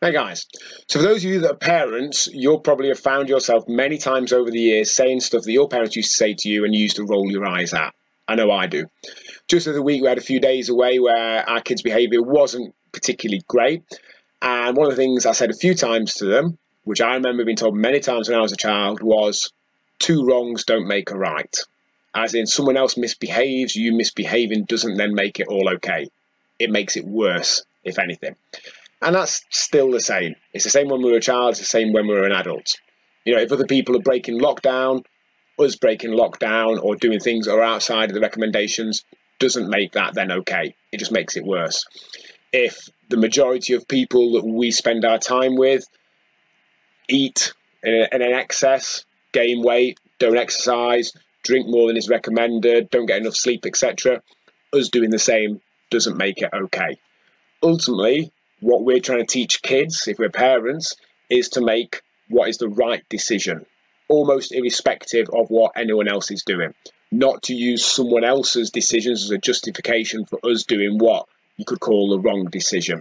[0.00, 0.46] Hey guys,
[0.86, 4.32] so for those of you that are parents, you'll probably have found yourself many times
[4.32, 6.82] over the years saying stuff that your parents used to say to you and you
[6.82, 7.92] used to roll your eyes at.
[8.28, 8.86] I know I do.
[9.48, 12.76] Just the other week, we had a few days away where our kids' behaviour wasn't
[12.92, 13.82] particularly great.
[14.40, 17.44] And one of the things I said a few times to them, which I remember
[17.44, 19.52] being told many times when I was a child, was
[19.98, 21.56] two wrongs don't make a right.
[22.14, 26.08] As in, someone else misbehaves, you misbehaving doesn't then make it all okay.
[26.56, 28.36] It makes it worse, if anything.
[29.00, 30.34] And that's still the same.
[30.52, 32.32] It's the same when we were a child, it's the same when we were an
[32.32, 32.74] adult.
[33.24, 35.04] You know, if other people are breaking lockdown,
[35.58, 39.04] us breaking lockdown or doing things that are outside of the recommendations
[39.38, 40.74] doesn't make that then okay.
[40.92, 41.86] It just makes it worse.
[42.52, 45.86] If the majority of people that we spend our time with
[47.08, 51.12] eat in, an excess, gain weight, don't exercise,
[51.44, 54.22] drink more than is recommended, don't get enough sleep, etc.,
[54.72, 56.98] us doing the same doesn't make it okay.
[57.62, 60.96] Ultimately, what we're trying to teach kids, if we're parents,
[61.30, 63.66] is to make what is the right decision,
[64.08, 66.74] almost irrespective of what anyone else is doing.
[67.10, 71.80] Not to use someone else's decisions as a justification for us doing what you could
[71.80, 73.00] call the wrong decision.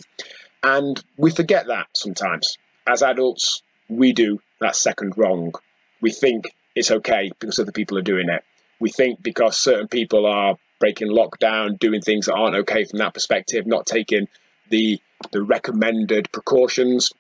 [0.64, 2.58] And we forget that sometimes.
[2.86, 5.54] As adults, we do that second wrong.
[6.02, 8.44] We think it's okay because other people are doing it.
[8.80, 13.14] We think because certain people are breaking lockdown, doing things that aren't okay from that
[13.14, 14.28] perspective, not taking
[14.70, 15.02] the
[15.32, 17.12] the recommended precautions,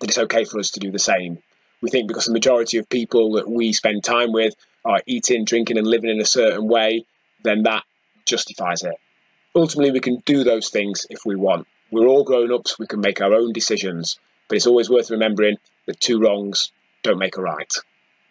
[0.00, 1.38] that it's okay for us to do the same.
[1.80, 5.78] We think because the majority of people that we spend time with are eating, drinking,
[5.78, 7.04] and living in a certain way,
[7.42, 7.84] then that
[8.24, 8.94] justifies it.
[9.54, 11.66] Ultimately, we can do those things if we want.
[11.90, 15.56] We're all grown ups, we can make our own decisions, but it's always worth remembering
[15.86, 16.70] that two wrongs
[17.02, 17.72] don't make a right.